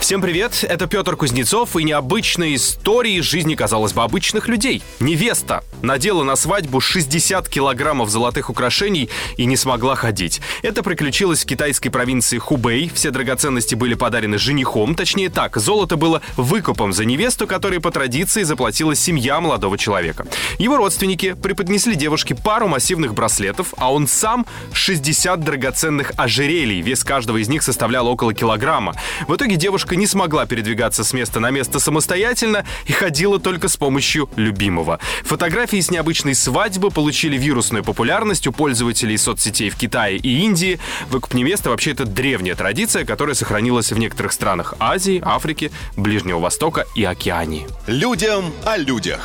[0.00, 4.82] Всем привет, это Петр Кузнецов и необычные истории из жизни, казалось бы, обычных людей.
[5.00, 10.40] Невеста надела на свадьбу 60 килограммов золотых украшений и не смогла ходить.
[10.62, 12.90] Это приключилось в китайской провинции Хубэй.
[12.94, 18.44] Все драгоценности были подарены женихом, точнее так, золото было выкупом за невесту, которой по традиции
[18.44, 20.26] заплатила семья молодого человека.
[20.58, 26.80] Его родственники преподнесли девушке пару массивных браслетов, а он сам 60 драгоценных ожерелий.
[26.80, 28.94] Вес каждого из них составлял около килограмма.
[29.26, 29.56] В итоге
[29.86, 34.98] девушка не смогла передвигаться с места на место самостоятельно и ходила только с помощью любимого.
[35.22, 40.80] Фотографии с необычной свадьбы получили вирусную популярность у пользователей соцсетей в Китае и Индии.
[41.10, 46.84] Выкуп невесты вообще это древняя традиция, которая сохранилась в некоторых странах Азии, Африки, Ближнего Востока
[46.96, 47.68] и Океании.
[47.86, 49.20] Людям о людях.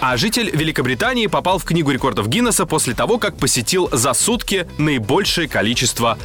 [0.00, 5.46] А житель Великобритании попал в Книгу рекордов Гиннесса после того, как посетил за сутки наибольшее
[5.46, 6.18] количество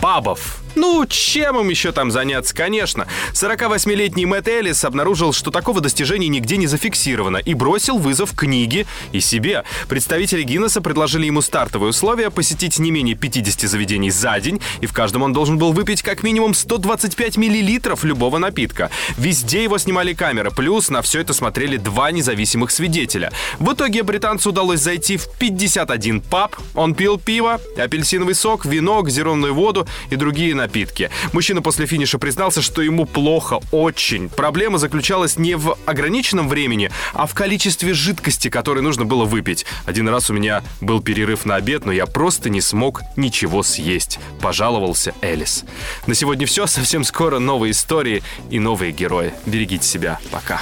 [0.00, 0.62] пабов.
[0.76, 3.06] Ну, чем им еще там заняться, конечно.
[3.32, 9.20] 48-летний Мэтт Эллис обнаружил, что такого достижения нигде не зафиксировано и бросил вызов книге и
[9.20, 9.64] себе.
[9.88, 14.92] Представители Гиннесса предложили ему стартовые условия посетить не менее 50 заведений за день, и в
[14.92, 18.90] каждом он должен был выпить как минимум 125 миллилитров любого напитка.
[19.16, 23.32] Везде его снимали камеры, плюс на все это смотрели два независимых свидетеля.
[23.58, 26.54] В итоге британцу удалось зайти в 51 паб.
[26.74, 31.10] Он пил пиво, апельсиновый сок, вино, газированную воду и другие напитки напитки.
[31.32, 34.28] Мужчина после финиша признался, что ему плохо, очень.
[34.28, 39.64] Проблема заключалась не в ограниченном времени, а в количестве жидкости, которой нужно было выпить.
[39.86, 44.18] Один раз у меня был перерыв на обед, но я просто не смог ничего съесть.
[44.40, 45.64] Пожаловался Элис.
[46.06, 46.66] На сегодня все.
[46.66, 49.32] Совсем скоро новые истории и новые герои.
[49.46, 50.18] Берегите себя.
[50.32, 50.60] Пока.